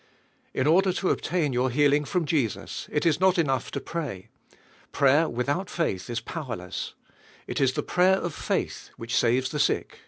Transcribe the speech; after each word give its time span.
In 0.55 0.65
order 0.65 0.91
to 0.93 1.11
Obtain 1.11 1.53
your 1.53 1.69
healing 1.69 2.05
from 2.05 2.25
Jesus 2.25 2.89
it 2.91 3.05
is' 3.05 3.19
not 3.19 3.37
enough 3.37 3.69
to 3.69 3.79
pray. 3.79 4.29
Prayer 4.91 5.29
without 5.29 5.69
faith 5.69 6.09
is 6.09 6.17
40 6.17 6.21
UJVlfl*: 6.21 6.23
ILISALIHG. 6.23 6.25
powerless. 6.47 6.93
!i 7.47 7.61
is 7.61 7.73
"the 7.73 7.83
prayer 7.83 8.15
of 8.17 8.33
fa 8.33 8.53
i 8.55 8.63
til" 8.65 8.93
which 8.97 9.15
saves 9.15 9.49
tin' 9.49 9.59
sick 9.59 9.99